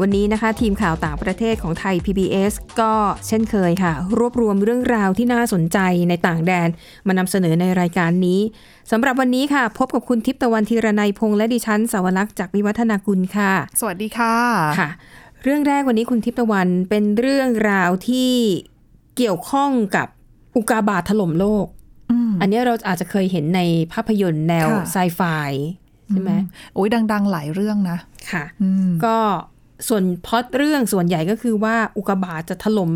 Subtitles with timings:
[0.00, 2.92] วันนี้นะคะ ทีมข่าวต่างประเทศของไทย PBS ก็
[3.26, 5.78] เช่นเคยค่ะ รวบรวมเรื่องราวที่น่าสนใจ
[6.08, 6.68] ในต่างแดน
[7.06, 8.40] มานำเสนอในรายการนี้
[8.90, 14.36] สำหรับวันนี้ค่ะ พบกับคุณทิพย์ตะวันธีรนัยพงษ์และดิฉันสาวรักษ์จากวิวัฒนากุลค่ะ สวัสดีค่ะ
[14.78, 14.88] ค่ะ
[15.42, 18.32] เรื่องแรกวันนี้คุณทิพย์ตะวันเป็นเรื่องราวที่
[19.16, 20.06] เกี่ยวข้องกับ
[20.56, 21.66] อุกาบาตถล่มโลก
[22.10, 23.60] อืมอันนี้เราอาจจะเคยเห็นใน
[23.92, 25.20] ภาพยนตร์แนวค่ะไซไฟ
[26.08, 26.32] ใช่ไหม
[26.74, 27.98] โอ้ยดัง ๆ หลายเรื่องนะ
[28.30, 29.16] ค่ะอืมก็
[29.88, 32.90] ส่วนพล็อดเรื่องส่วนใหญ่ก็คือว่าอุกกาบาตจะถล่ม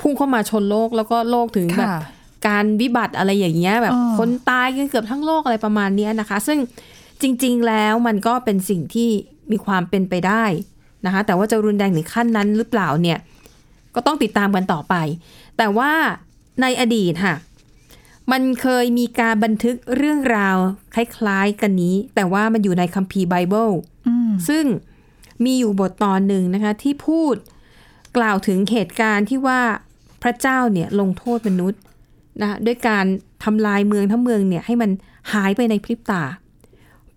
[0.00, 2.00] พุ่งเข้ามาชนโลกแล้วก็โลกถึงแบบค่ะ
[2.46, 6.58] การวิบัติอะไรอย่างเงี้ยแบบอ๋อคนตายกันเกือบทั้งโลกอะไรประมาณเนี้ยนะคะ ซึ่ง
[7.22, 9.10] จริง ๆ แล้วมันก็เป็นสิ่งที่
[9.50, 10.44] มีความเป็นไปได้
[11.06, 13.18] นะคะ แต่ว่าจะรุนแรงถึงขั้นนั้นหรือเปล่าเนี่ย
[13.94, 14.94] ก็ต้องติดตามกันต่อไป
[15.58, 15.92] แต่ว่า
[16.62, 17.34] ในอดีตค่ะ
[18.32, 20.56] มันเคยมีการบันทึกเรื่องราว
[20.94, 23.70] คล้าย ๆ กันนี้ แต่ว่ามันอยู่ในคัมภีร์ไบเบิล
[24.08, 24.64] อืมซึ่ง
[25.44, 27.34] มีอยู่บทตอนหนึ่งนะคะที่พูด
[28.16, 29.60] กล่าวถึงเหตุการณ์ที่ว่า
[30.22, 31.80] พระเจ้าเนี่ยลงโทษมนุษย์
[32.42, 33.04] นะด้วยการ
[33.44, 34.90] ทำลายเมืองทั้งเมืองเนี่ยให้มัน
[35.32, 36.22] หายไปในพริบตา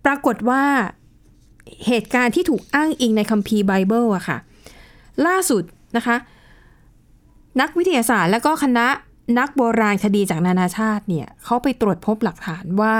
[0.04, 0.64] ปรากฏว่า
[1.86, 4.38] เหตุการณ์ที่ถูกอ้างอิงในคัมภีร์ไบเบิลอะค่ะ
[5.26, 5.62] ล่าสุด
[5.96, 6.16] นะคะ
[7.60, 8.86] นักวิทยาศาสตร์และก็คณะ
[9.38, 12.96] นักโบราณคดีจากนานาชาติเนี่ยเขาไปตรวจพบหลักฐานว่า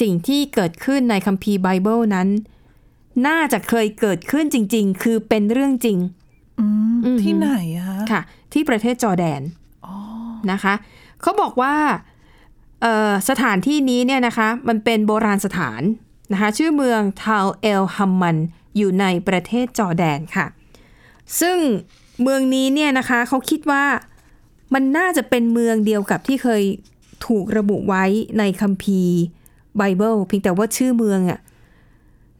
[0.00, 2.28] สิ่งที่เกิดขึ้นในคัมภีร์ไบเบิลนั้น
[3.26, 5.98] น่าจะเคยเกิดขึ้นจริง ๆ คือเป็นเรื่องจริง
[6.60, 9.42] อืมอืมที่ไหนอะคะค่ะ ที่ประเทศจอร์แดน
[9.86, 9.94] อ๋อ
[10.52, 10.74] นะคะ
[11.20, 11.74] เขาบอกว่า
[12.82, 15.82] เอ่อสถานที่นี้เนี่ยนะคะ มันเป็นโบราณสถาน
[16.32, 18.36] นะคะ ชื่อเมืองทาวเอลฮัมมัน
[18.76, 20.46] อยู่ในประเทศจอร์แดนค่ะ
[21.40, 21.58] ซึ่ง
[22.22, 23.84] เมืองนี้เนี่ยนะคะเขาคิดว่า
[24.74, 26.62] มันน่าจะเป็นเมืองเดียวกับที่เคย
[27.26, 28.04] ถูกระบุไว้
[28.38, 29.16] ในคัมภีร์
[29.76, 31.40] ไบเบิลเพียงแต่ว่าชื่อเมืองอะ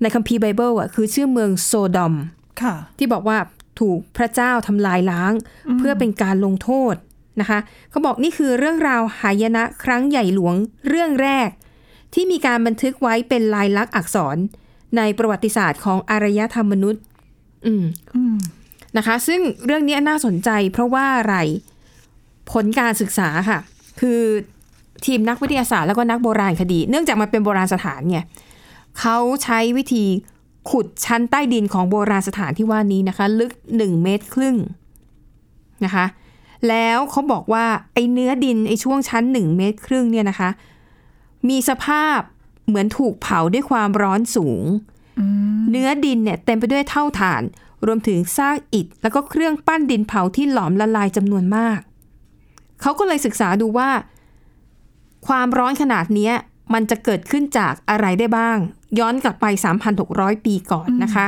[0.03, 2.15] ในคัมภีร์ไบเบิลอะคือชื่อเมืองโซดอม
[2.63, 3.39] ค่ะที่บอกว่า
[3.81, 5.33] ถูกพระเจ้าทำลายล้าง
[5.79, 6.95] เพื่อเป็นการลงโทษ
[7.41, 7.59] นะคะ
[7.91, 10.55] เขาบอกนี่คือเรื่องราวหายนะครั้งใหญ่หลวง
[10.89, 11.49] เรื่องแรก
[12.15, 14.37] ที่มีการบันทึกไว้เป็นลายลักษณ์อักษร
[14.97, 17.03] ในประวัติศาสตร์ของอารยธรรมมนุษย์
[17.67, 17.85] อืม
[18.17, 18.37] อืม
[18.97, 21.37] นะคะ ซึ่งเรื่องนี้น่าสนใจเพราะว่าอะไร
[22.53, 23.59] ผลการศึกษาค่ะ
[24.01, 24.21] คือ
[25.07, 28.19] ทีมนักวิทยาศาสตร์แล้วก็นักโบราณคดี เนื่องจากมันเป็นโบราณสถานไง
[29.01, 30.05] เขาใช้วิธี
[30.71, 34.57] ขุดชั้นใต้ดินของโบราณสถานที่ว่านี้นะคะ ลึกหนึ่งเมตรครึ่ง
[35.85, 36.07] นะคะ
[36.69, 37.65] แล้วเขาบอกว่า
[37.95, 40.51] ไอ้เนื้อดินไอ้ช่วงชั้นหนึ่งเมตรครึ่งเนี่ยนะคะ
[41.49, 42.19] มีสภาพ
[42.67, 44.65] เหมือนถูกเผาด้วยความร้อนสูง
[45.21, 45.27] อื
[45.59, 47.43] มเนื้อดินเนี่ยเต็มไปด้วยเท่าฐาน
[47.87, 51.79] รวมถึงซากอิฐ แล้วก็เครื่องปั้นดินเผาที่หลอมละลายจำนวนมาก
[52.81, 53.91] เขาก็เลยศึกษาดูว่า
[55.27, 56.35] ความร้อนขนาดเนี้ย
[56.75, 58.59] มันจะเกิดขึ้นจากอะไรได้บ้าง
[58.99, 59.47] ย้อนกลับไป
[59.95, 61.27] 3,600 ปีก่อนนะคะ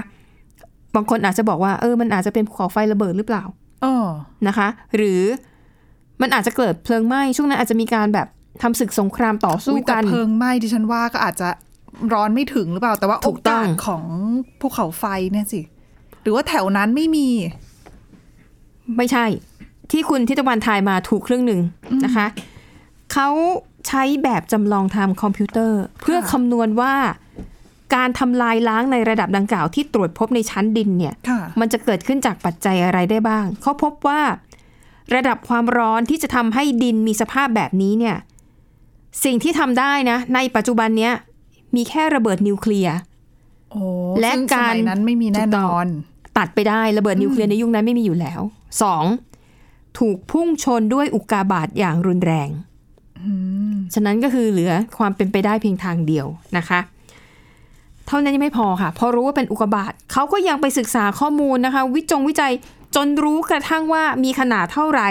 [0.95, 3.45] บางคนอาจจะบอกว่าเออมันอาจจะเป็นภูเขาไฟระเบิดหรือเปล่า
[3.85, 3.95] อ๋อ
[4.47, 5.23] นะคะ หรือ
[6.23, 8.29] มันอาจจะเกิดเพลิงไหม้ช่วงนั้นอาจจะมีการแบบ
[8.63, 11.49] ทำศึกสงครามต่อสู้อุ๊ยแต่กันเพลิงไหม้ดิฉันว่าก็อาจจะ
[12.13, 14.05] ร้อนไม่ถึงหรือเปล่า แต่ว่าถูโอกต้อกางสของ
[14.61, 15.61] ภูเขาไฟเนี่ยสิ
[16.23, 17.29] หรือว่าแถวนั้นไม่มี
[18.97, 19.25] ไม่ใช่
[19.91, 21.61] ที่คุณทิตวันทายมาถูกครึ่งหนึ่ง
[22.05, 22.27] นะคะ
[23.13, 23.29] เขา
[23.87, 26.95] ใช้แบบจำลองทางคอมพิวเตอร์ เพื่อคำนวณว่า
[27.95, 34.21] การทำลายล้างในระดับดังกล่าวที่ตรวจพบในชั้นดินเนี่ยค่ะมันจะเกิดขึ้นจากปัจจัยอะไรได้บ้าง เขาพบว่า
[35.15, 38.17] ระดับความร้อนที่จะทำให้ดินมีสภาพแบบนี้เนี่ย
[39.25, 41.13] สิ่งที่ทำได้นะ ในปัจจุบันเนี้ย
[41.75, 42.97] มีแค่ระเบิดนิวเคลียร์
[43.71, 43.83] โอ้
[44.21, 45.87] และซึ่งการสมัยนั้นไม่มีแน่นอน
[46.39, 48.41] ตัดไปได้ระเบิดนิวเคลียร์ในยุคนั้นไม่มีอยู่แล้ว
[48.83, 49.05] สอง
[49.99, 52.49] ถูกพุ่งชนด้วยอุกกาบาตอย่างรุนแรง
[53.95, 56.27] ฉะนั้นก็คือเหลือความเป็นไปได้เพียงทางเดียว
[56.57, 56.81] นะคะ
[58.07, 62.53] เท่านั้นยังไม่พอค่ะ พอรู้ว่าเป็นอุกกาบาตเขาก็ยังไปศึกษาข้อมูลนะคะ วิจงวิจัย
[62.97, 65.11] จนรู้กระทั่งว่ามีขนาดเท่าไหร่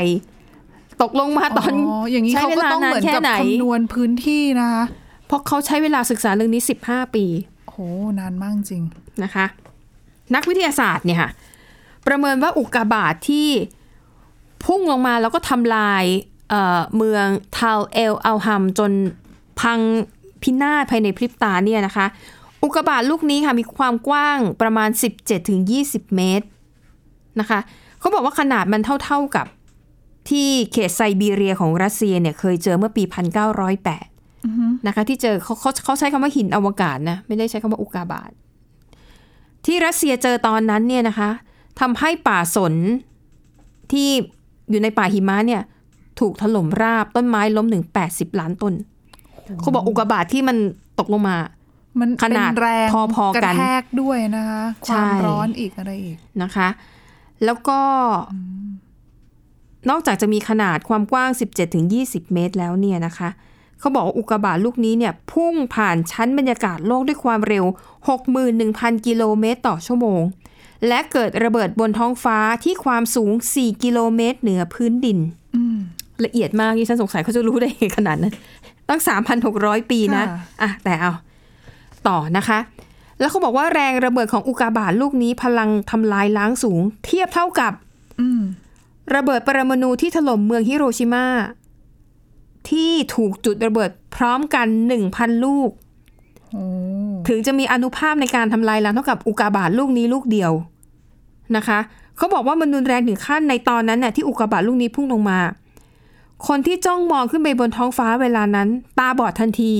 [1.02, 4.84] ตกลงมาตอนอ๋ออย่างนี้ใช้เขาเวก็ลาต้องนาเหนมือนแค่กับไหนคำนวณพื้นที่นะคะ
[5.26, 7.26] เพราะเขาใช้เวลาศึกษาเรื่องนี้ 15 ปี
[7.66, 7.80] โอ้โห
[8.20, 8.84] นานมากจริง
[9.24, 9.46] นะคะ
[10.36, 11.30] นักวิทยาศาสตร์เนี่ยค่ะ
[12.08, 13.48] ประเมินว่าอุกกาบาตที่
[14.66, 16.04] พุ่งลงมาแล้วก็ทำลาย
[16.50, 17.26] เอ่อเมือง
[17.58, 18.92] ทาวเอลอัลฮัมจน
[19.62, 19.80] พัง
[20.42, 22.06] พินาศภายในพริบตาเนี่ยนะคะ
[22.64, 24.90] อุกกาบาตลูกนี้ค่ะมีความกว้างประมาณ
[25.52, 26.46] 17-20 เมตร
[27.40, 27.60] นะคะ
[28.00, 29.48] เขาบอกว่าขนาดมันเท่าๆกับ
[30.30, 33.04] ที่เขตไซบีเรียของรัสเซียเนี่ยเคยเจอเมื่อปี
[33.96, 38.32] 1908 นะคะ ที่เจอเขาเขาเขาใช้คำว่าหินอวกาศนะ ไม่ได้ใช้คำว่าอุกาบาต
[39.66, 41.30] ที่รัสเซียเจอตอนนั้นเนี่ยนะคะ
[41.80, 42.74] ทำให้ป่าสน
[43.92, 44.10] ที่
[44.70, 45.62] อยู่ในป่าหิมะเนี่ย
[46.20, 48.74] ถูกถล่มราบต้นไม้ล้มถึง80ล้านต้น
[49.62, 50.58] เขาบอกอุกกาบาตที่มัน
[51.00, 51.38] ตกลงมา
[52.00, 56.68] มันขนาดเป็นแรงพอๆกันระแทกด้วยนะคะใช่ความร้อนอีกอะไรอีกนะคะ
[57.46, 57.80] แล้วก็
[59.90, 61.30] นอกจากจะมีขนาดความกว้าง
[61.82, 63.30] 17-20 เมตรแล้วเนี่ยนะคะ
[63.80, 67.66] เขาบอกว่าอุกกาบาตลูกนี้เนี่ยพุ่งผ่านชั้นบรรยากาศโลกด้วยความเร็ว
[68.36, 70.22] 61,000 กิโลเมตรต่อชั่วโมง
[70.88, 75.20] และเกิดระเบิดบนท้องฟ้าที่ความสูง 4 กิโลเมตรเหนือพื้นดิน
[76.26, 78.34] ละเอียดมากที่ฉันสงสัยเขาจะรู้ได้ยังไงขนาดนั้น
[78.90, 79.02] ตั้ง
[79.46, 80.28] 3,600 ปีนะค่ะ
[80.62, 81.12] อะแต่เอา
[82.08, 82.60] ต่อนะคะ
[83.20, 87.74] แล้วเขาบอกว่าแรงระเบิดของอุกกาบาตลูกนี้พลังทำลายล้างสูง เทียบเท่ากับ
[88.22, 88.42] อืม
[89.16, 91.26] ระเบิดปรมาณูที่ถล่มเมืองฮิโรชิมา
[92.70, 94.68] ที่ถูกจุดระเบิดพร้อมกัน
[95.06, 95.70] 1,000ลูก
[96.52, 96.64] โอ้
[97.28, 100.52] ถึงจะมีอนุภาพในการทำลายล้างเท่ากับอุกกาบาตลูกนี้ลูกเดียว
[101.56, 101.80] นะคะ
[102.18, 105.40] เขาบอกว่ามันรุนแรงถึงขั้นในตอนนั้นน่ะที่อุกกาบาตลูกนี้พุ่งลงมา
[106.48, 108.70] คนที่จ้องมองขึ้นไปบนท้องฟ้าเวลานั้น
[109.00, 109.74] ตาบอดทันที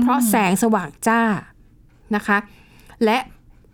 [0.00, 1.22] เพราะแสงสว่างจ้า
[2.14, 2.38] นะคะ
[3.04, 3.18] และ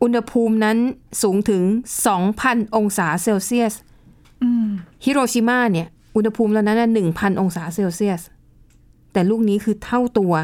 [0.02, 0.76] อุณหภูมินั้น
[1.22, 1.62] สูงถึง
[2.18, 3.74] 2,000 องศาเซลเซียส
[4.42, 4.68] อืม
[5.04, 8.22] ฮิโรชิมาเนี่ย อุณหภูมิแล้วนั้นหนึ่งพันองศาเซลเซียส
[9.12, 10.34] แต่ลูกนี้คือเท่าตัว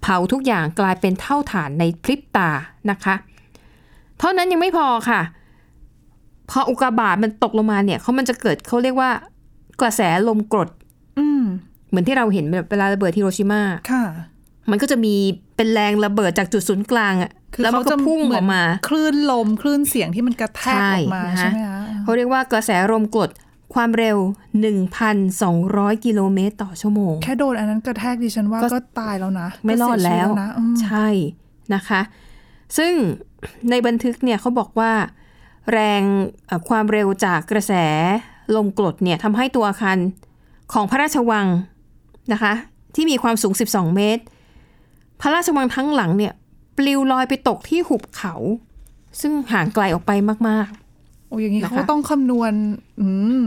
[0.00, 2.50] เผาทุกอย่างกลายเป็นเท่าฐานในพริบตา
[2.90, 3.14] นะคะ
[4.18, 5.20] เท่านั้นยังไม่พอค่ะ
[6.50, 9.10] พออุกกาบาตมันตกลงมาเนี่ยเขามันจะเกิดเขาเรียกว่า
[9.80, 10.68] กระแสลมกรด
[11.18, 11.42] อืม
[11.88, 13.62] เหมือนที่เราเห็นแบบเวลาระเบิดฮิโรชิมา
[13.92, 14.04] ค่ะ
[14.70, 15.14] มันก็จะมี
[15.56, 23.30] เป็นแรงระเบิดจากจุดศูนย์กลางอะคือแล้วมันก็เขาจะพุ่งเหมืออนอกมาคลื่นลมคลื่นเสียงที่มันกระแทกใช่ออกมานะคะใช่ไหมคะเขาเรียกว่ากระแสลมกรด
[23.74, 24.18] ความเร็ว
[25.10, 31.06] 1,200 กิโลเมตรต่อชั่วโมง แค่โดนอันนั้นกระแทกดิฉันว่าก็ก็ตายแล้วนะ ไม่รอดแล้วก็เสียชีตนะอืมใช่
[31.74, 32.00] นะคะ
[32.78, 32.92] ซึ่ง
[33.70, 34.92] ในบันทึกเนี่ยเขาบอกว่า
[35.72, 36.02] แรง
[36.46, 37.72] เอ่อความเร็วจากกระแส
[38.56, 39.96] ลมกรดเนี่ยทำให้ตัวอาคาร
[40.72, 41.46] ของพระราชวัง
[42.32, 42.52] นะคะ
[42.94, 44.22] ที่มีความสูง 12 เมตร
[45.20, 46.32] พระราชวังทั้งหลังเนี่ย
[46.76, 48.34] ปลิวลอยไปตกที่หุบเขา
[49.20, 50.12] ซึ่งห่างไกลออกไป
[50.48, 50.68] มาก
[51.28, 52.52] โอ้อย่างนี้นะคะเขาต้องคำนวณ
[53.00, 53.06] อื
[53.40, 53.42] ม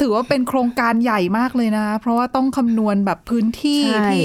[0.00, 4.24] ถือว่าเป็นโครงการใหญ่มากเลยนะ เพราะว่าต้องคำนวณแบบพื้นที่ใช่ที่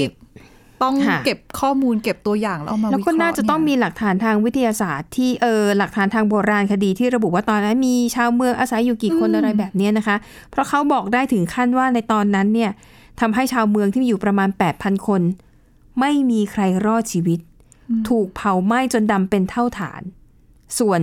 [0.82, 10.16] ต้องค่ะเก็บข้อมูลเก็บตัวอย่างแล้วเอามาๆแล้ววิเคก็ราะห์น่าจะต้องเนี่ยมีหลักฐานทางวิทยาศาสตร์ที่เออหลักฐานทางโบราณคดีที่ระบุว่าตอนนั้นมีชาวเมืองอาศัยอยู่กี่คนอะไรแบบเนี้ยนะคะ
[10.50, 12.70] เพราะเขาบอกได้ถึงขั้นว่าในตอนนั้นเนี่ย
[13.20, 14.48] ทำให้ชาวเมืองที่มีอยู่ประมาณ
[14.78, 15.22] 8,000 คน
[16.00, 17.40] ไม่มีใครรอดชีวิต
[18.08, 20.02] ถูกเผาไหม้จนดำเป็นเท่าฐาน
[20.78, 21.00] ส่วน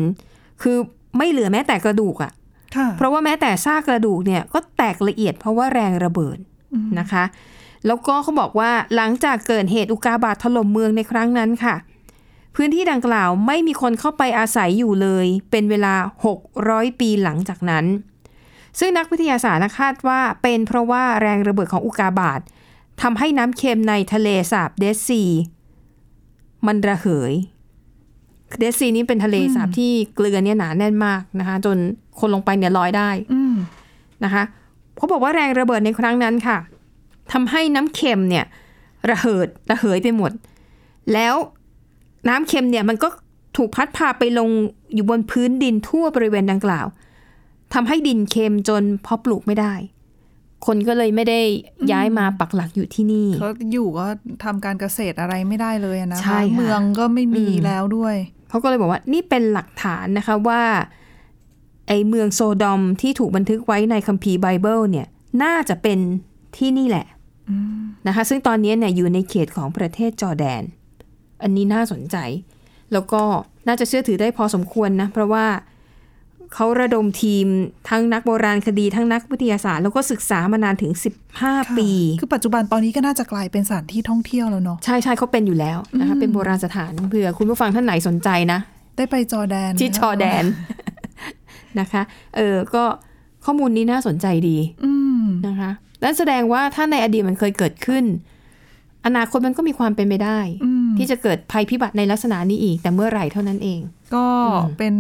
[0.61, 0.77] คือ
[1.17, 2.31] ไม่เหลือแม้แต่กระดูกอะ
[2.75, 6.37] ค่ะ เพราะว่าแม้แต่ซากกระดูกเนี่ยก็แตกละเอียดเพราะว่าแรงระเบิด
[6.99, 7.23] นะคะ
[7.87, 11.75] แล้วก็เขาบอกว่าหลังจากเกิดเหตุอุกกาบาตถล่มเมืองในครั้งนั้นค่ะ
[12.55, 15.93] พื้นที่ดังกล่าวไม่มีคนเข้าไปอาศัยอยู่เลย เป็นเวลา
[16.47, 17.85] 600 ปีหลังจากนั้น
[18.79, 22.39] ซึ่งนักวิทยาศาสตร์นะคาดว่าเป็นเพราะว่าแรงระเบิดของอุกกาบาต
[23.01, 25.23] ทำให้น้ำเค็มในทะเลสาบเดซซี
[26.65, 27.33] มันระเหย
[28.59, 31.77] เดซซีนี้เป็นทะเลสาบที่เกลือเนี่ยหนาแน่นมากนะคะ จน
[32.19, 33.55] คนลงไปเนี่ยลอยได้อืม
[34.23, 34.43] นะคะ
[34.97, 36.57] เขาบอกว่าแรงระเบิดในครั้งนั้นค่ะ
[37.33, 38.45] ทำให้น้ำเค็มเนี่ย
[39.09, 40.31] ระเหิดระเหยไปหมด
[41.13, 41.35] แล้ว
[42.29, 43.07] น้ำเค็มเนี่ยมันก็
[43.57, 44.49] ถูกพัดพาไปลง
[44.93, 46.85] อยู่บนพื้นดินทั่วบริเวณดังกล่าว
[47.73, 49.73] ทำให้ดินเค็มจนเพาะปลูกไม่ได้
[50.65, 51.41] คนก็เลยไม่ได้
[51.91, 54.05] ย้ายมาปักหลักอยู่ที่นี่เขาอยู่ก็
[54.43, 58.15] ทำการเกษตรอะไรไม่ได้เลยอะนะใช่คะค่ะเมืองก็ไม่มีอืมแล้วด้วย
[58.49, 60.63] เขาก็เลยบอกว่านี่เป็นหลักฐานนะคะว่า
[61.87, 65.07] ไอเมืองโซดอมที่ถูกบันทึกไว้ในคัมภีร์ไบเบิลเนี่ย
[65.43, 65.99] น่าจะเป็น
[66.57, 67.05] ที่นี่แหละ
[68.07, 70.63] นะคะ ซึ่งตอนนี้เนี่ยอยู่ในเขตของประเทศจอร์แดน
[71.43, 72.17] อันนี้น่าสนใจ
[72.93, 73.21] แล้วก็
[73.67, 75.45] น่าจะเชื่อถือได้พอสมควรนะ เพราะว่า
[76.53, 77.45] เขาระดมทีม
[77.89, 80.91] ทั้งนักโบราณคดีทั้งนักวิทยาศาสตร์ แล้วก็ศึกษามานานถึง
[81.33, 81.89] 15 ปี
[82.21, 88.59] คือปัจจุบันตอนนี้ก็น่าจะกลายเป็นสถานที่ท่องเที่ยวแล้วเนาะใช่ใช่เขาเป็นอยู่แล้วนะคะเป็นโบราณสถานเผื่อคุณผู้ฟังท่านไหนสนใจนะ
[88.97, 90.43] ได้ไปจอร์แดนที่จอร์แดน
[91.79, 92.01] นะคะ
[92.35, 92.83] เออก็
[93.45, 95.71] ข้อมูลนี้น่าสนใจดีอืมนะคะ
[96.03, 98.03] นั่นแสดงว่าถ้าในอดีตมันเคยเกิดขึ้น
[99.05, 103.79] อนาคตมันก็มีความเป็นไปได้อืมที่จะเกิดภัยพิบัติในลักษณะนี้อีก แต่เมื่อไหร่เท่านั้นเอง
[104.15, 104.27] ก็
[104.77, 104.95] เป็น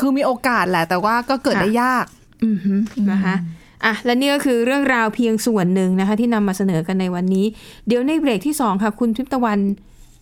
[0.00, 2.06] คือมีโอกาสแหละ แต่ว่าก็เกิดค่ะได้ยาก
[2.44, 2.74] อือฮึ
[3.12, 3.34] นะคะ
[3.84, 7.46] อะและนี่ก็คือเรื่องราวเพียงส่วนหนึ่งนะคะ ที่นำมาเสนอกันในวันนี้
[7.86, 9.60] เดี๋ยวในเบรกที่สองค่ะ คุณทิพย์ตะวัน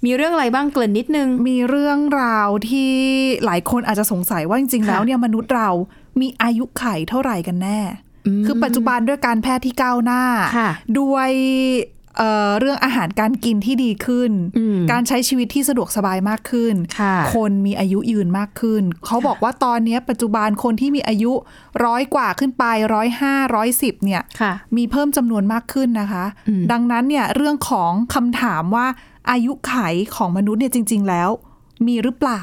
[0.04, 2.90] มีเรื่องอะไรบ้างเกริ่นนิดนึง มีเรื่องราวที่
[3.44, 5.70] หลายคนอาจจะสงสัยว่าจริงๆค่ะแล้วเนี่ยมนุษย์เรา
[6.20, 7.80] มีอายุไขเท่าไหร่กันแน่
[8.46, 10.22] คือปัจจุบันด้วยการแพทย์ที่ก้าวหน้า
[10.56, 11.30] ค่ะด้วย
[12.16, 21.32] เอ่อเรื่องอาหารการกินที่ดีขึ้นอืมการใช้ชีวิตที่สะดวกสบายมากขึ้นค่ะคนมีอายุยืนมากขึ้น เขาบอกว่าตอนเนี้ยปัจจุบันคนที่มีอายุ
[21.84, 28.86] ร้อยกว่าขึ้นไปร้อยห้าร้อยสิบเนี่ยค่ะมีเพิ่มจำนวนมากขึ้นนะคะอืมดังนั้นเนี่ยเรื่องของคำถามว่า
[29.30, 29.74] อายุไข
[30.16, 31.30] ของมนุษย์เนี่ยจริง ๆ แล้ว
[31.86, 32.42] มีหรือเปล่า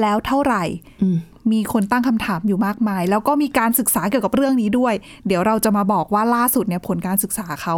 [0.00, 0.64] แล้วเท่าไหร่
[1.02, 1.08] อื
[1.46, 4.94] มมีคนตั้งคำถามอยู่มากมาย แล้วก็มีการศึกษาเกี่ยวกับเรื่องนี้ด้วย
[5.26, 7.76] เดี๋ยวเราจะมาบอกว่าล่าสุดเนี่ยผลการศึกษาเขา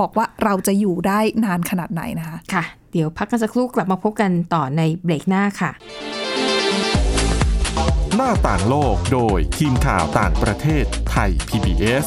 [0.00, 5.70] บอกว่าเราจะอยู่ได้นานขนาดไหนนะคะ ค่ะ เดี๋ยวพักกันสักครู่กลับมาพบกันต่อในเบรกหน้าค่ะ
[8.16, 12.06] หน้าต่างโลกโดยทีมข่าวต่างประเทศไทย PBS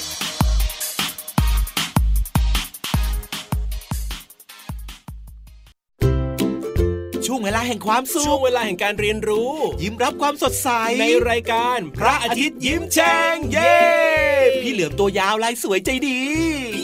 [7.41, 10.69] วงเวลาแห่งความสุขช่วงเวลาแห่งการเรียนรู้ ยิ้มรับความสดใส
[11.01, 13.77] ในรายการ พระอาทิตย์ยิ้มแฉ่งเย้
[14.61, 16.21] พี่เหลือมตัวยาวลายสวยใจดี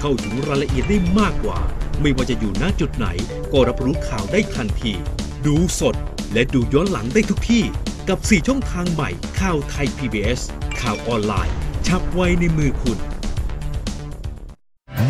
[0.00, 1.58] เข้าถึงรายละเอียดได้มากกว่า
[2.00, 3.06] ไม่ว่าจะอยู่ณจุดไหน
[3.52, 4.92] ก็รับรู้ข่าวได้ทันที
[5.46, 5.94] ดูสด
[6.32, 7.64] และดูย้อนหลังได้ทุกที่
[8.08, 10.40] กับ 4 ช่องทางใหม่ข่าวไทย PBS
[10.80, 11.54] ข่าวออนไลน์
[11.86, 12.98] ชับไว้ในมือคุณ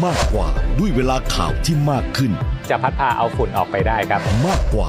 [0.05, 2.33] มากกว่าด้วยเวลาข่าวที่มากขึ้น
[2.71, 4.89] จะพัดพาเอาฝุ่นออกไปได้ครับ มากกว่า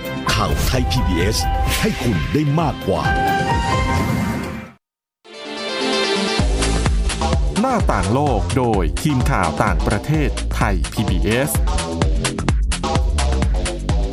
[0.43, 1.37] ข่าวไทย PBS
[1.81, 3.01] ให้คุณได้มากกว่า
[7.59, 11.49] หน้าต่างโลกโดยทีมข่าวต่างประเทศไทย PBS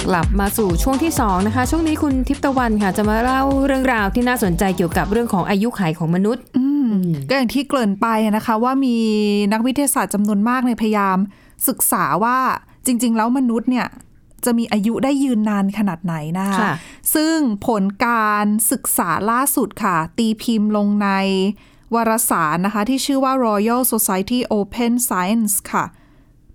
[0.09, 6.95] กลับมาสู่ช่วงที่ 2 นะคะ ช่วงนี้คุณทิพย์ตะวันค่ะ จะมาเล่าเรื่องราวที่น่าสนใจเกี่ยวกับเรื่องของอายุขัยของมนุษย์อืม
[7.29, 8.07] ก็อย่างที่เกริ่นไป
[8.37, 8.97] นะคะว่ามี
[9.53, 11.19] นักวิทยาศาสตร์จำนวนมากในยพยายาม
[11.69, 12.39] ศึกษาว่า
[12.87, 13.89] จริง ๆ แล้วมนุษย์เนี่ย
[14.45, 16.75] จะมีอายุได้ยืนนานขนาดไหนนะคะค่ะ
[17.15, 21.09] ซึ่งผลการศึกษาล่าสุดค่ะ ตีพิมพ์ลงใน
[21.95, 25.85] วารสารนะคะ ที่ชื่อว่า Royal Society Open Science ค่ะ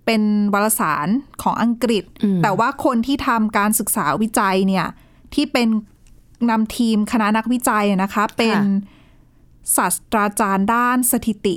[0.04, 0.22] เป็น
[0.54, 1.08] วารสาร
[1.42, 2.04] ของอังกฤษ
[2.42, 4.86] แต่ว่าคนที่ทำการศึกษาวิจัยเนี่ย
[5.34, 5.68] ที่เป็น
[6.50, 8.58] นำทีมคณะนักวิจัยอะนะคะ เป็น
[9.76, 11.56] ศาสตราจารย์ด้านสถิติ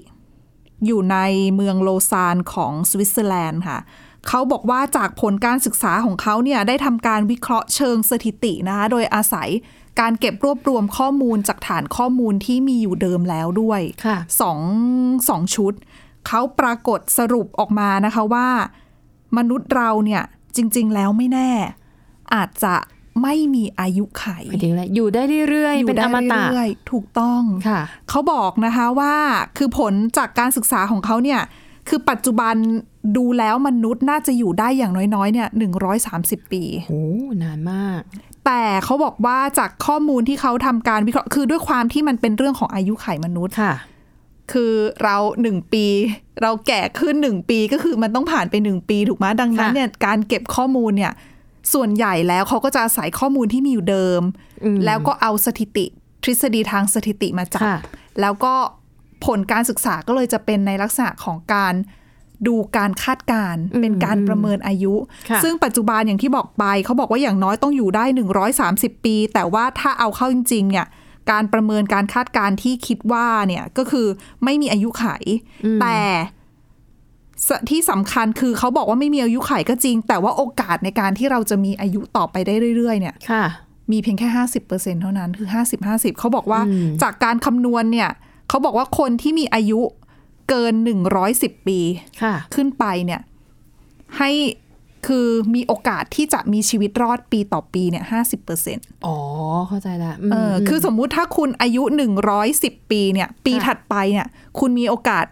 [0.86, 1.18] อยู่ใน
[1.56, 3.80] เมืองโลซานของสวิตเซอร์แลนด์ค่ะ
[4.30, 9.50] เขาบอกว่าจากผลการศึกษาของเขาเนี่ยได้ทำการวิเคราะห์เชิงสถิตินะคะโดยอาศัย
[10.00, 14.60] การเก็บรวบรวมข้อมูลจากฐานข้อมูลที่มีอยู่เดิมแล้วด้วยค่ะสอง
[15.30, 15.74] สองชุด
[16.28, 18.48] เขาปรากฏสรุปออกมานะคะว่า
[19.38, 20.24] มนุษย์เราเนี่ย
[20.56, 21.52] จริง ๆ แล้วไม่แน่
[22.34, 22.76] อาจจะ
[23.22, 29.16] ไม่มีอายุไขหมายถึงอะไรอยู่ได้เรื่อยๆ เป็นอมตะเรื่อยๆถูกต้องค่ะ เขาบอกนะคะว่า
[29.58, 31.42] คือผลจากการศึกษาของเขาเนี่ย
[31.90, 32.56] คือปัจจุบัน
[33.16, 35.72] ดูแล้วมนุษย์น่าจะอยู่ได้อย่างน้อยๆเนี่ยหนึ่ง
[36.52, 37.04] ปี โอ้
[37.44, 38.02] นานมาก
[38.46, 43.74] แต่เขาบอกว่าจากข้อมูลที่เขาทำการวิเคราะห์คือด้วยความที่มันเป็นเรื่องของอายุไขมนุษย์ค่ะ
[44.52, 44.74] คือ
[45.04, 45.86] เราหนึ่งปี
[46.42, 51.14] เราแก่ขึ้นหนึ่งปีก็คือมันต้องผ่านไปหนึ่งปีถูกไหมดังนั้นค่ะเนี่ยการเก็บข้อมูลเนี่ย
[51.74, 54.22] ส่วนใหญ่แล้วเขาก็จะอาศัยข้อมูลที่มีอยู่เดิม
[54.64, 55.86] อืมแล้วก็เอาสถิติ
[56.24, 57.78] ทฤษฎีทางสถิติมาจับค่ะ
[58.22, 58.54] แล้วก็
[59.26, 61.74] ผลการศึกษาก็เลยจะเป็นในลักษณะของการ
[62.48, 64.94] ดูการคาดการณ์อืมเป็นการประเมินอายุ
[65.30, 68.06] ค่ะซึ่งปัจจุบันอย่างที่บอกไป เขาบอกว่าอย่างน้อยต้องอยู่ได้
[68.56, 70.88] 130 ปี แต่ว่าถ้าเอาเข้าจริงๆเนี่ย
[71.32, 74.08] การประเมินการคาดการณ์ที่คิดว่าเนี่ยก็คือ
[74.44, 75.06] ไม่มีอายุไข
[75.82, 75.98] แต่
[77.48, 83.46] สที่สำคัญคือเขาบอกว่าไม่มีอายุไขก็จริง แต่ว่าโอกาสในการที่เราจะมีอายุต่อไปได้เรื่อย ๆ เนี่ยค่ะ
[83.92, 84.30] มีเพียงแค่
[84.66, 88.10] 50%เท่านั้นคือ50 50เขาบอกว่าอืมจากการคำนวณเนี่ย
[88.50, 89.80] เขาบอกว่าคนที่มีอายุ
[90.50, 90.74] เกิน
[91.22, 91.80] 110ปี
[92.22, 93.22] ค่ะขึ้นไปเนี่ย
[94.18, 94.32] ให้
[95.08, 98.06] คือมีโอกาสที่จะมีชีวิตรอดปีต่อปีเนี่ย
[98.54, 99.18] 50%อ๋อ
[99.68, 101.84] เข้าใจละมเอออ คือสมมุติถ้าคุณอายุ
[102.38, 104.28] 110ปีเนี่ย ปีค่ะถัดไปเนี่ย
[104.60, 105.26] คุณมีโอกาส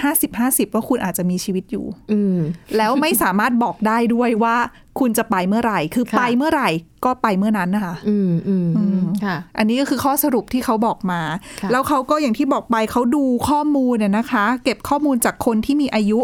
[0.00, 2.38] 50 50ว่าคุณอาจจะมีชีวิตอยู่ อืม
[2.76, 4.56] แล้วไม่สามารถบอกได้ด้วยว่า
[4.98, 6.68] คุณจะไปเมื่อไหร่ คือค่ะไปเมื่อไหร่
[7.04, 11.20] ก็ไปเมื่อนั้นนะคะอืมอืมอืมค่ะ อันนี้ก็คือข้อสรุปที่เขาบอกมา
[11.60, 16.20] ค่ะแล้วเขาก็อย่างที่บอกไปเขาดูข้อมูลเนี่ยนะคะ เก็บข้อมูลจากคนที่มีอายุ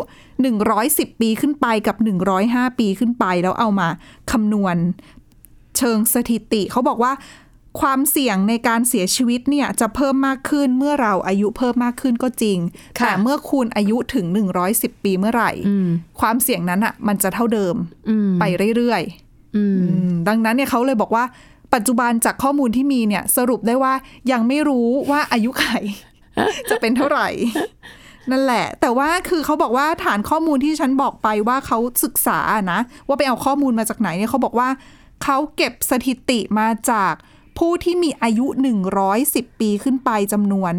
[0.59, 1.97] 110 ปีขึ้นไปกับ
[2.39, 3.89] 105 ปีขึ้นไป แล้วเอามา
[4.33, 4.77] คำนวณ
[5.77, 7.13] เชิงสถิติเขาบอกว่า
[7.81, 12.59] ความเสี่ยงในการเสียชีวิตเนี่ยจะเพิ่มมากขึ้นเมื่อเราอายุเพิ่มมากขึ้นก็จริง
[12.99, 14.27] ค่ะแต่เมื่อคุณอายุถึง
[14.65, 15.89] 110 ปีเมื่อไหร่อืม
[16.21, 17.75] ความเสี่ยงนั้นอะมันจะเท่าเดิม
[18.09, 18.45] อืมไป
[18.77, 21.25] เรื่อยๆอืมอืมดังนั้นเนี่ยเขาเลยบอกว่า
[21.75, 23.95] ปัจจุบันจากข้อมูลที่มีเนี่ยสรุปได้ว่า
[24.33, 25.65] ยังไม่รู้ว่าอายุไข
[26.71, 27.29] จะเป็นเท่าไหร่
[28.31, 32.39] นั่นแหละ แต่ว่าคือเขาบอกว่าฐานข้อมูลที่ฉันบอกไปว่าเขาศึกษา
[32.73, 34.69] นะ ว่าไปเอาข้อมูลมาจากไหนเนี่ยเขาบอกว่า
[35.25, 37.15] เขาเก็บสถิติมาจาก
[37.59, 38.47] ผู้ที่มีอายุ
[39.05, 40.73] 110 ปีขึ้นไปจำนวน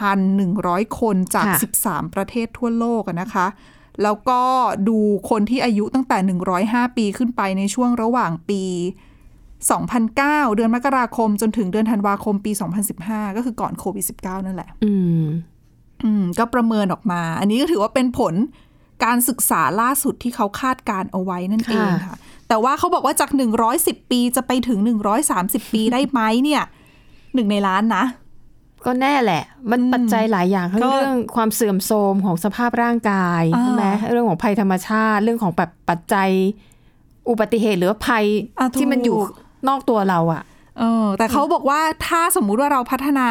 [0.00, 3.46] 1,100 คนจากค่ะ13 ประเทศทั่วโลกอะนะคะ
[4.02, 4.42] แล้วก็
[4.88, 4.98] ดู
[5.30, 6.18] คนที่อายุตั้งแต่
[6.58, 8.62] 105 ปีขึ้นไปในช่วงระหว่างปี
[9.80, 12.52] 2009 เดือนมกราคมจนถึงเดือนธันวาคมปี
[12.94, 15.24] 2015 ก็คือก่อนโควิด -19 นั่นแหละ อืม
[16.04, 18.34] อืม ก็ประเมินออกมา อันนี้ก็ถือว่าเป็นผล
[19.04, 22.16] การศึกษาล่าสุดที่เขาคาดการเอาไว้นั่นเองค่ะค่ะ
[22.50, 23.30] แต่ว่าเขาบอกว่าจาก
[23.70, 24.78] 110 ปีจะไปถึง
[25.26, 26.62] 130 ปีได้ไหมเนี่ย
[27.34, 28.04] หนึ่งในล้านนะ
[28.86, 36.30] ก็แน่แหละ มันปัจจัยหลายอย่างทั้งก็เรื่องความเสื่อมโทรมของสภาพร่างกายอ่าใช่ไหมเรื่องของภัยธรรมชาติ เรื่องของแบบปัจจัย
[37.28, 38.24] อุบัติเหตุหรือว่าภัย
[38.58, 39.18] อะถูกที่มันอยู่
[39.68, 40.42] นอกตัวเราอะ
[40.78, 43.28] เออแต่เขาบอกว่าถ้าสมมุติว่าเราพัฒนา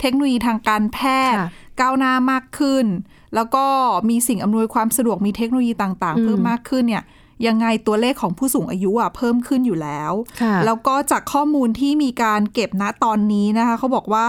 [0.00, 0.98] เทคโนโลยีทางการแพ
[1.32, 1.50] ทย์ค่ะ
[1.80, 2.86] ก้าวหน้ามากขึ้น
[3.34, 3.64] แล้วก็
[4.10, 7.04] มีสิ่งอำนวยความสะดวกมีเทคโนโลยีต่างอืๆมเพิ่มมากขึ้นเนี่ย
[7.46, 14.26] ยังไงตัวเลขของผู้สูงอายุอะเพิ่มขึ้นอยู่แล้วค่ะแล้วก็จากข้อมูลที่มีการเก็บณตอนนี้นะคะเขาบอกว่า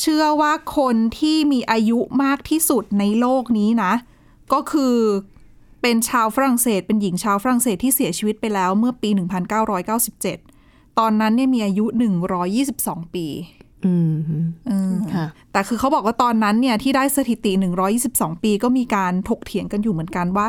[0.00, 3.92] เชื่อว่าคนที่มีอายุมากที่สุดในโลกนี้นะ
[4.52, 4.96] ก็คือ
[5.82, 9.10] เป็นชาวฝรั่งเศส เป็นหญิงชาวฝรั่งเศสที่เสียชีวิตไปแล้วเมื่อปี
[10.04, 11.84] 1997 ตอนนั้นเนี่ยมีอายุ
[12.50, 13.26] 122 ปี
[13.84, 14.14] อืม
[14.68, 17.52] เออค่ะแต่คือเขาบอกว่าตอนนั้นเนี่ยที่ได้สถิติ
[17.98, 20.46] 122 ปีก็มีการถกเถียงกันอยู่เหมือนกันว่า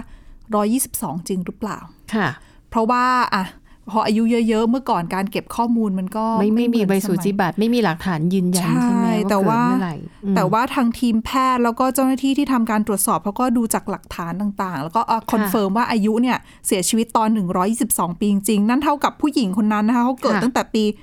[0.57, 1.79] 122 จริงหรือเปล่า
[2.13, 2.27] ค่ะ
[2.69, 3.45] เพราะว่าอะ
[3.91, 15.01] พออายุเยอะ ๆ เมื่อก่อนการเก็บข้อมูลมันก็ไม่ไม่มีเหใบอนสูสมัยจิบัตรไม่มีหลักฐานยืนยันใช่ใช่ไหมแต่ว่าว่าเกิดเมื่อไหร่อืมแต่ว่าทางทีมแพทย์แล้วก็เจ้าหน้าที่ที่ทำการตรวจสอบเขาก็ดูจากหลักฐานต่างๆ แล้วก็
[15.31, 17.29] confirm ว่าอายุเนี่ยเสียชีวิตตอน
[17.75, 20.93] 122 ปีจริงๆนั่นเท่ากับผู้หญิงคนนั้นนะคะเขาเกิดค่ะตั้งแต่ปี 1875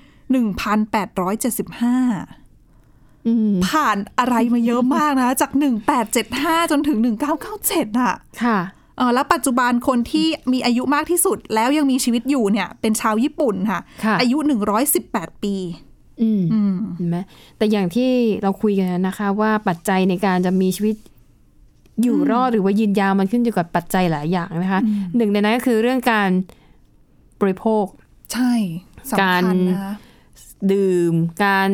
[3.26, 5.50] อืมผ่านอะไรมาเยอะมากนะ จาก
[6.10, 6.98] 1875 จนถึง
[7.44, 8.75] 1997อะค่ะเออ
[9.14, 14.38] แล้วปัจจุบันคนที่มีอายุมากที่สุด แล้วยังมีชีวิตอยู่เนี่ย เป็นชาวญี่ปุ่นค่ะค่ะอายุ
[14.90, 15.54] 118 ปี
[16.22, 17.16] อืมอืมเห็นไหม
[17.56, 18.10] แต่อย่างที่
[18.42, 20.96] เราคุยกันนะคะว่าปัจจัยในการจะมีชีวิต
[22.02, 24.80] อยู่รอดหรือว่ายืนยาวมันขึ้นอยู่กับปัจจัยหลายอย่างนะคะ
[25.16, 26.30] หนึ่งในนั้นก็คือเรื่องการ
[27.40, 27.84] บริโภค
[28.32, 28.52] ใช่
[29.10, 29.94] สำกาคัรญนะคะ
[30.72, 31.12] ดื่ม
[31.44, 31.70] การ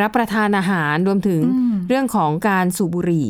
[0.00, 3.28] รับประทานอาหารรวมถึงอืมเรื่องของการสูบบุหรี่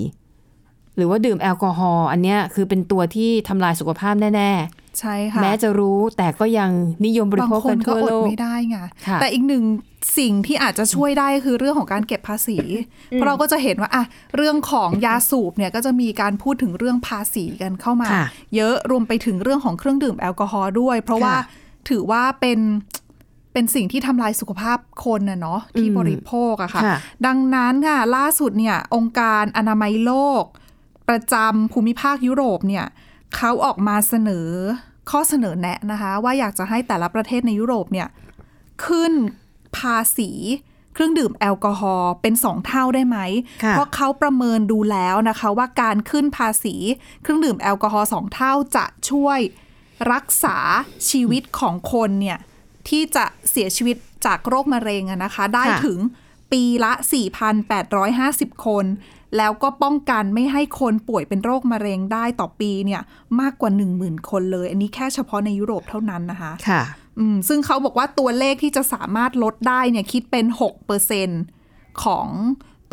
[0.97, 4.53] หรือว่าดื่มแอลกอฮอล์อันเนี้ยคือเป็นตัวที่ทำลายสุขภาพแน่
[4.99, 6.71] ใช่ๆค่ะ แม้จะรู้แต่ก็ยัง
[7.07, 9.65] นิยมบริบางโภคคกันนก็ทั่วอดโลกไม่ได้ไงค่ะแต่อีกหนึ่ง
[10.19, 12.59] สิ่งที่อาจจะช่วยได้คือเรื่องของการเก็บภาษี
[13.13, 14.05] เพราะเราก็จะเห็นว่าอะ
[14.37, 18.27] เรื่องของยาสูบเนี่ยก็จะมีการพูดถึงเรื่องภาษีกันเข้ามาค่ะ
[18.57, 21.43] เยอะรวมไปถึงเรื่องของเครื่องดื่มแอลกอฮอล์ด้วย เพราะว่าค่ะ
[21.89, 22.59] ถือว่าเป็น
[23.53, 30.45] เป็นสิ่งที่ทำลายสุขภาพคนน่ะเนาะที่อืมบริโภคอะค่ะค่ะ ดังนั้นค่ะล่าสุดเนี่ยองค์การอนามัยโลก
[31.11, 32.87] ประจำภูมิภาคยุโรปเนี่ย
[33.37, 34.49] เขาออกมาเสนอ
[35.11, 38.09] ข้อเสนอแนะนะคะ ว่าอยากจะให้แต่ละประเทศในยุโรปเนี่ย
[38.87, 39.13] ขึ้น
[39.77, 40.31] ภาษี
[40.95, 43.19] เครื่องดื่มแอลกอฮอล์เป็นสองเท่าได้ไหม
[43.65, 46.75] ค่ะเพราะเขาประเมินดูแล้วนะคะ ว่าการขึ้นภาษี
[47.23, 49.39] เครื่องดื่มแอลกอฮอล์สองเท่าจะช่วย
[50.13, 50.57] รักษา
[51.11, 52.39] ชีวิตของคนเนี่ย
[52.89, 53.97] ที่จะเสียชีวิต
[54.27, 55.99] จากโรคมะเร็งอะนะคะ ได้ค่ะถึง
[56.53, 56.93] ปีละ
[57.59, 58.85] 4,850 คน
[59.37, 63.03] แล้วก็ป้องกันไม่ให้คนป่วยเป็นโรคมะเร็งได้ต่อปีเนี่ย
[63.41, 66.83] มากกว่า 10,000 คนเลย อันนี้แค่เฉพาะในยุโรปเท่านั้นนะคะ ค่ะ
[67.19, 70.47] อืมซึ่งเขาบอกว่าตัวเลขที่จะสามารถลดได้เนี่ยคิดเป็น
[71.25, 72.29] 6%ของ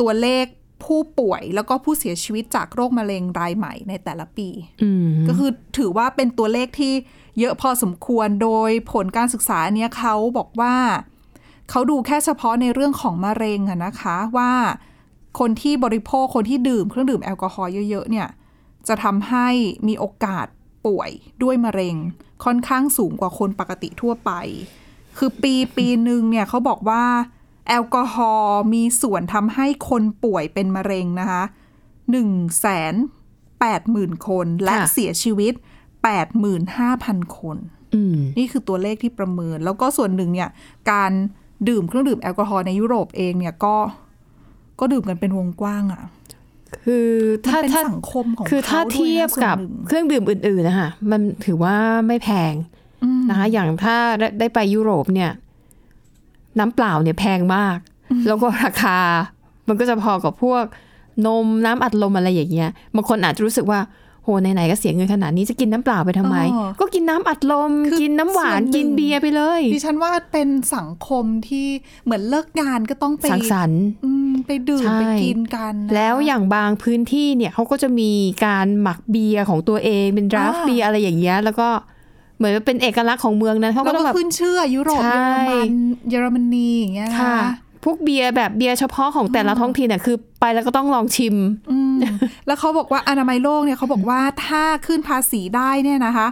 [0.00, 0.46] ตัวเลข
[0.84, 4.48] ผู้ป่วยแล้วก็ผู้เสียชีวิตจากโรคมะเร็งรายใหม่ในแต่ละปี
[4.82, 6.94] อืมก็คือถือว่าเป็นตัวเลขที่
[7.38, 10.74] เยอะพอสมควร โดยผลการศึกษาเนี้ยเขาบอกว่า
[11.70, 14.52] เขาดูแค่เฉพาะในเรื่องของมะเร็งอะนะคะว่า
[15.38, 18.28] คนที่บริโภคคนที่ดื่มเครื่องดื่มแอลกอฮอล์เยอะๆเนี่ย
[18.88, 19.48] จะทำให้
[19.88, 20.46] มีโอกาส
[20.86, 21.10] ป่วย
[21.42, 21.96] ด้วยมะเร็ง
[22.44, 24.30] ค่อนข้างสูงกว่าคนปกติทั่วไป
[25.18, 27.04] คือปีปีหนึ่งเนี่ยเขาบอกว่า
[27.68, 31.42] แอลกอฮอล์มีส่วนทำให้คนป่วยเป็นมะเร็งนะคะ
[32.10, 32.94] หนึ่งแสน
[33.60, 35.52] แปดหมื่นคนและค่ะเสียชีวิต
[36.04, 37.56] แปดหมื่นห้าพันคน
[37.94, 40.48] อืมนี่คือตัวเลขที่ประเมิน แล้วก็ส่วนหนึ่งเนี่ย
[40.90, 41.12] การ
[41.68, 43.76] ดื่มเครื่องดื่มแอลกอฮอล์ในยุโรปเองเนี่ยก็
[44.80, 46.02] ก็ดื่มกันเป็นวงกว้างอะ่ะ
[46.84, 47.08] คือ
[47.46, 52.52] ถ้ามันเป็นถ้าสังคมของคือถ้าเขาด้วยนะเทียบกับส่วนหนึ่งเครื่องดื่มอื่นๆนะคะมันถือว่าไม่แพง
[53.02, 55.30] อืมนะคะอย่างถ้าได้ได้ไปยุโรปเนี่ย
[56.58, 57.78] น้ำเปล่าเนี่ยแพงมาก
[58.26, 58.98] แล้วก็ราคา
[59.68, 60.64] มันก็จะพอกับพวก
[61.26, 63.80] นมน้ำอัดลมอะไรอย่างเงี้ยบางคนอาจจะรู้สึกว่า
[64.28, 71.66] โหไหนๆก็เสียเงินขนาดนี้จะกินน้ำเปล่าไปทำไมอ๋อก็กินน้ำอัดลมคือกินน้ำหวานส่วนหนึ่งกินเบียร์ไปเลยดิฉันว่าเป็นสังคมที่
[72.04, 78.10] เหมือนเลิกงานก็ต้องไปสังสรรค์อืมไปดื่มใช่ไปกินกันนะแล้วอย่างบางพื้นที่เนี่ยเขาก็จะมี
[78.46, 81.68] การหมักเบียร์ของตัวเองเป็นดราฟอ่าเบียร์อะไรอย่างเงี้ยแล้วก็
[82.36, 85.74] เหมือนเป็นเอกลักษณ์ของเมืองนั้นเขาก็แล้วต้องก็แบบขึ้นชื่อยุโรปใช่เยอรมัน
[86.10, 87.36] เยอรมนีอย่างเงี้ยนะค่ะ
[87.84, 91.36] พวกเบียร์แบบเบียร์เฉพาะของแต่ละท้องถิ่นเนี่ยคือ ไปแล้วก็ต้องลองชิม
[91.70, 91.96] อืม
[92.46, 96.26] แล้วเขาบอกว่าอนามัยโลกเนี่ยเขาบอกว่าถ้าขึ้นภาษีได้เนี่ยนะคะ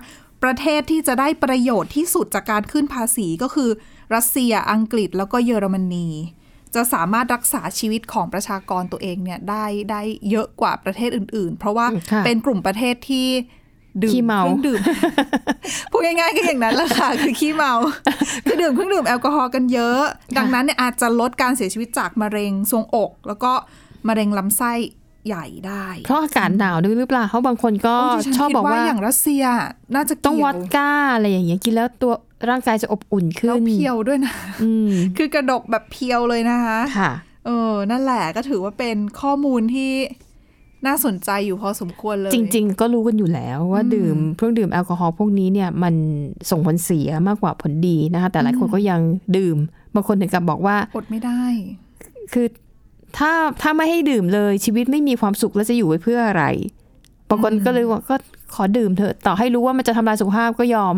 [0.45, 3.71] ประเทศที่จะได้ประโยชน์ที่สุดจากการขึ้นภาษีก็คือ
[4.15, 6.09] รัสเซียอังกฤษแล้วก็เยอรมนี
[6.75, 13.29] จะสามารถรักษาชีวิตของประชากรตัวเองเนี่ยได้ได้เยอะกว่าประเทศอื่น ๆ เพราะว่าค่ะเป็นกลุ่มประเทศที่
[14.03, 14.81] ดื่มขี้เมาเครื่องดื่ม
[15.91, 17.73] พูดง่ายๆก็อย่างนั้นแหละค่ะ คือขี้เมา
[18.47, 20.01] คือดื่มเครื่องดื่มแอลกอฮอล์กันเยอะ
[20.37, 23.53] ดังนั้นเนี่ยอาจจะลดการเสียชีวิตจากมะเร็งทรวงอก แล้วก็
[24.09, 24.73] มะเร็งลำไส้
[25.27, 29.45] ใหญ่ได้ เพราะอากาศหนาวด้วยหรือเปล่าเขาบางคนก็โดิฉันชอบคิดบอกว่าอย่างรัสเซีย
[29.95, 32.13] น่าจะต้องเกี่ยววอดก้าอะไรอย่างเงี้ยกินแล้วตัว
[32.49, 37.13] ร่างกายจะอบอุ่นขึ้แล้วนเพียวด้วยนะอืมคือกระดกแบบเพียวเลยนะคะ ค่ะ
[37.47, 39.93] เออนั่นแหละก็ถือว่าเป็นข้อมูลที่
[40.87, 45.95] น่าสนใจอยู่พอสมควรเลย จริง ๆ ก็รู้กันอยู่แล้วว่าอืมดื่มเครื่องดื่มแอลกอฮอล์พวกนี้เนี่ยมัน
[46.51, 49.01] ส่งผลเสียมากกว่าผลดีนะคะแต่หลายคนก็ยัง
[49.37, 49.57] ดื่ม
[49.95, 51.43] บางคนถึงกับบอกว่าอดไม่ได้
[52.33, 52.47] คือ
[53.19, 56.45] ถ้าถ้าไม่ให้ดื่มเลยชีวิตไม่มีความสุขแล้วจะอยู่ไว้เพื่ออะไร
[57.31, 58.17] บางคนก็เลยว่าก็
[58.55, 60.97] ขอดื่มเถอะต่อให้รู้ว่ามันจะทำลายสุขภาพก็ยอม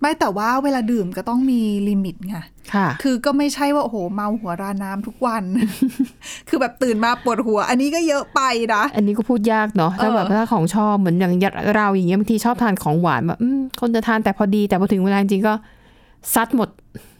[0.00, 2.36] ไม่แต่ว่าเวลาดื่มก็ต้องมีลิมิตไง
[2.74, 5.42] ค่ะคือก็ไม่ใช่ว่าโอ้โหเมาหัวราน้ำทุกวัน
[6.48, 8.40] คือแบบตื่นมาปวดหัว อันนี้ก็เยอะไป
[8.74, 11.32] นะ อันนี้ก็พูดยากเนาะถ้าเออแบบถ้าของชอบเหมือนอย่าง
[11.76, 15.54] เราอย่างเงี้ยบางทีชอบทานของหวานแบบอืมคนจะทานแต่พอดีแต่พอถึงเวลาจริงๆก็
[16.34, 16.68] ซัดหมด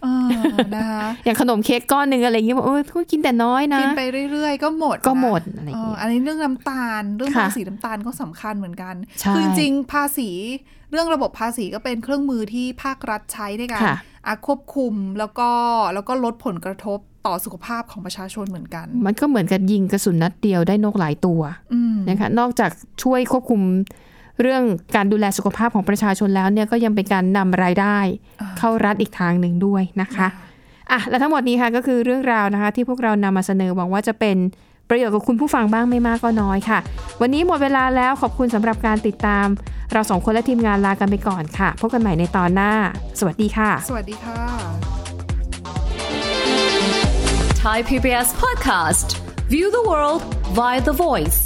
[0.03, 0.31] เออ
[0.77, 10.31] นะคะอย่างขนมเค้กก้อนหนึ่งอะไรอย่างเงี้ยบอกเออก็กินแต่น้อยนะ กินไปเรื่อยๆ ก็หมดก็นะหมดอะไรอย่างเอเงี้อยอันนี้เรื่องน้ำตาล เรื่องค่ะภาษีน้ำตาลก็สำคัญเหมือนกันใช่คือจริงๆภาษี
[10.91, 15.51] เรื่องระบบภาษีก็เป็นเครื่องมือที่ภาครัฐใช้ในการค่ะอะควบคุมแล้วก็
[15.95, 21.41] แล้วก็ลดผลกระทบต่อสุขภาพของประชาชนเหมือนกัน มันก็เหมือนกับยิงกระสุนนัดเดียวได้นกหลายตัว
[21.75, 22.71] อืมนะคะนอกจาก
[23.03, 23.61] ช่วยควบคุม
[24.41, 24.63] เรื่อง
[24.97, 27.99] การดูแลสุขภาพของประชาชนแล้วเนี่ยก็ยังเป็นการนำรายได้
[28.41, 30.29] อ่าเข้ารัฐอีกทางหนึ่งด้วยนะคะ
[30.91, 34.37] อะและทั้งหมดนี้ค่ะก็คือเรื่องราวนะคะ ที่พวกเรานำมาเสนอหวังว่าจะเป็น
[34.89, 36.79] ประโยชน์กับคุณผู้ฟังบ้างไม่มากก็น้อยค่ะ
[37.21, 39.47] วันนี้หมดเวลาแล้วขอบคุณสำหรับการติดตาม
[39.93, 42.73] เราสองคนและทีมงานลากันไปก่อนค่ะ พบกันใหม่ในตอนหน้า
[43.19, 44.41] สวัสดีค่ะ สวัสดีค่ะ
[47.63, 49.09] Thai PBS podcast.
[49.53, 50.23] View the world
[50.59, 51.39] via the voice.